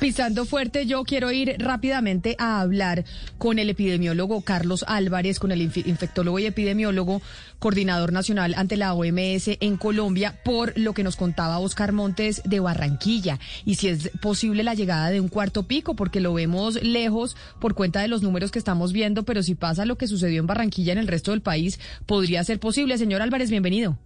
[0.00, 3.04] Pisando fuerte, yo quiero ir rápidamente a hablar
[3.36, 7.20] con el epidemiólogo Carlos Álvarez, con el infectólogo y epidemiólogo,
[7.58, 12.60] coordinador nacional ante la OMS en Colombia, por lo que nos contaba Oscar Montes de
[12.60, 17.36] Barranquilla y si es posible la llegada de un cuarto pico, porque lo vemos lejos
[17.58, 20.46] por cuenta de los números que estamos viendo, pero si pasa lo que sucedió en
[20.46, 22.98] Barranquilla en el resto del país, podría ser posible.
[22.98, 23.98] Señor Álvarez, bienvenido.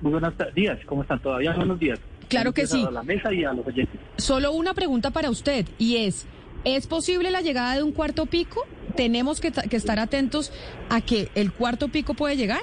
[0.00, 1.54] Muy buenos días, ¿cómo están todavía?
[1.54, 1.98] Buenos días.
[2.28, 2.84] Claro que sí.
[2.86, 4.00] A la mesa y a los oyentes.
[4.16, 6.26] Solo una pregunta para usted y es,
[6.64, 8.66] ¿es posible la llegada de un cuarto pico?
[8.96, 10.52] ¿Tenemos que, estar atentos
[10.88, 12.60] a que el cuarto pico puede llegar?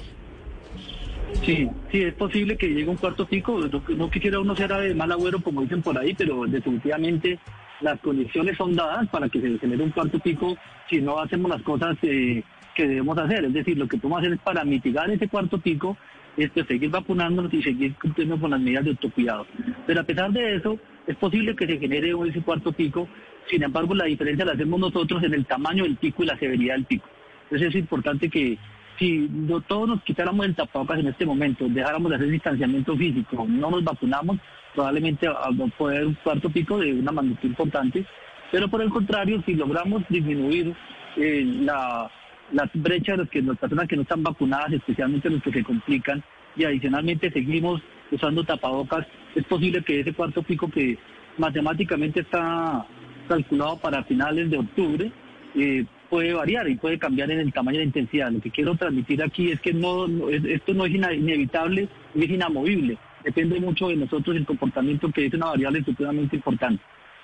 [1.45, 3.59] Sí, sí, es posible que llegue un cuarto pico.
[3.89, 7.39] No, quisiera uno ser de mal agüero, como dicen por ahí, pero definitivamente
[7.81, 10.55] las condiciones son dadas para que se genere un cuarto pico
[10.89, 12.43] si no hacemos las cosas eh,
[12.75, 13.45] que debemos hacer.
[13.45, 15.97] Es decir, lo que podemos hacer es para mitigar ese cuarto pico
[16.37, 19.45] es seguir vacunándonos y seguir cumpliendo con las medidas de autocuidado.
[19.85, 23.07] Pero a pesar de eso, es posible que se genere ese cuarto pico,
[23.49, 26.75] sin embargo la diferencia la hacemos nosotros en el tamaño del pico y la severidad
[26.75, 27.07] del pico.
[27.43, 28.57] Entonces es importante que
[28.97, 29.29] si
[29.67, 33.83] todos nos quitáramos el tapabocas en este momento, dejáramos de hacer distanciamiento físico, no nos
[33.83, 34.37] vacunamos,
[34.73, 38.05] probablemente a poder un cuarto pico de una magnitud importante,
[38.51, 40.75] pero por el contrario, si logramos disminuir
[41.17, 42.09] eh, la
[42.51, 46.23] las brechas de las, personas que no están vacunadas, especialmente los que se complican,
[46.55, 50.97] y adicionalmente seguimos usando tapabocas, es posible que ese cuarto pico que
[51.37, 52.85] matemáticamente está
[53.27, 55.11] calculado para finales de octubre,
[55.55, 58.31] eh, puede variar y puede cambiar en el tamaño de intensidad.
[58.31, 62.97] Lo que quiero transmitir aquí es que no, esto no es inevitable ni es inamovible.
[63.23, 66.83] Depende mucho de nosotros el comportamiento, que es una variable supremamente importante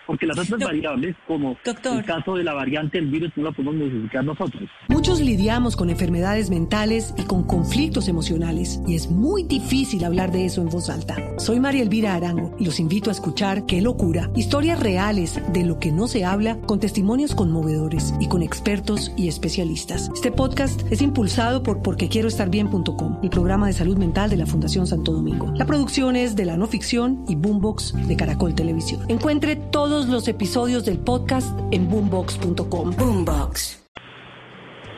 [0.10, 3.76] porque las otras variables, como el caso de la variante del virus, no la podemos
[3.76, 4.64] modificar nosotros.
[4.88, 10.46] Muchos lidiamos con enfermedades mentales y con conflictos emocionales, y es muy difícil hablar de
[10.46, 11.16] eso en voz alta.
[11.38, 15.78] Soy María Elvira Arango y los invito a escuchar Qué locura, historias reales de lo
[15.78, 20.10] que no se habla, con testimonios conmovedores y con expertos y especialistas.
[20.16, 25.12] Este podcast es impulsado por porquequieroestarbien.com, el programa de salud mental de la Fundación Santo
[25.12, 25.54] Domingo.
[25.56, 29.06] La producción es de la no ficción y Boombox de Caracol Televisión.
[29.08, 32.96] Encuentre todos los episodios del podcast en boombox.com.
[32.96, 33.80] Boombox.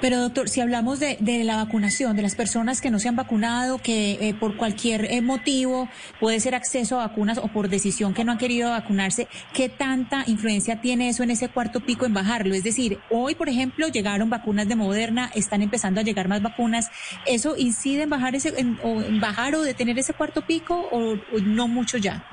[0.01, 3.77] Pero doctor, si hablamos de, la vacunación, de las personas que no se han vacunado,
[3.77, 5.87] que eh, por cualquier eh, motivo
[6.19, 10.23] puede ser acceso a vacunas o por decisión que no han querido vacunarse, ¿qué tanta
[10.25, 12.55] influencia tiene eso en ese cuarto pico en bajarlo?
[12.55, 16.89] Es decir, hoy, por ejemplo, llegaron vacunas de Moderna, están empezando a llegar más vacunas.
[17.27, 21.67] ¿Eso incide en bajar, ese, o, en bajar o detener ese cuarto pico o no
[21.67, 22.25] mucho ya?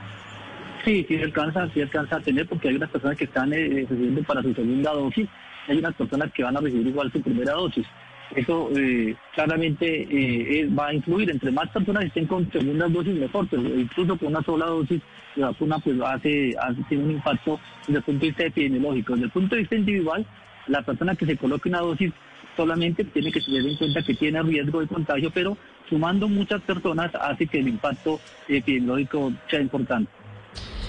[0.84, 4.22] Sí, sí alcanza, sí alcanza a tener porque hay unas personas que están eh, recibiendo
[4.22, 5.28] para su segunda dosis,
[5.66, 7.86] hay unas personas que van a recibir igual su primera dosis.
[8.34, 13.48] Eso eh, claramente eh, va a influir, entre más personas estén con segundas dosis mejor,
[13.48, 15.00] pero incluso con una sola dosis
[15.34, 19.12] de vacuna pues hace, hace tiene un impacto desde el punto de vista epidemiológico.
[19.14, 20.26] Desde el punto de vista individual,
[20.66, 22.12] la persona que se coloque una dosis
[22.56, 25.56] solamente tiene que tener en cuenta que tiene riesgo de contagio, pero
[25.88, 30.10] sumando muchas personas hace que el impacto epidemiológico sea importante.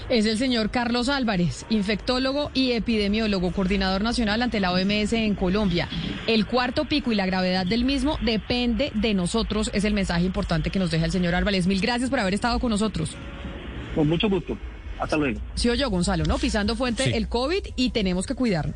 [0.09, 5.87] Es el señor Carlos Álvarez, infectólogo y epidemiólogo, coordinador nacional ante la OMS en Colombia.
[6.25, 10.71] El cuarto pico y la gravedad del mismo depende de nosotros, es el mensaje importante
[10.71, 11.67] que nos deja el señor Álvarez.
[11.67, 13.15] Mil gracias por haber estado con nosotros.
[13.93, 14.57] Con mucho gusto.
[14.99, 15.39] Hasta luego.
[15.53, 16.39] Sí, yo, Gonzalo, ¿no?
[16.39, 18.75] Pisando fuente el COVID y tenemos que cuidarnos.